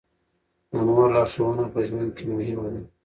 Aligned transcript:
د 0.69 0.71
مور 0.87 1.07
لارښوونه 1.15 1.63
په 1.73 1.79
ژوند 1.87 2.09
کې 2.15 2.23
مهمه 2.33 2.67
ده. 2.73 2.81